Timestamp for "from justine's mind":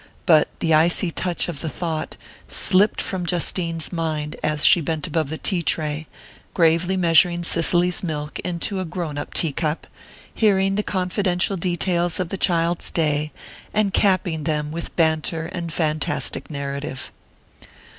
2.99-4.35